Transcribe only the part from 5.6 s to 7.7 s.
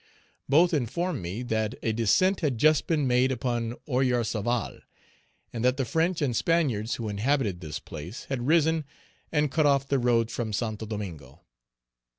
that the French and Spaniards who inhabited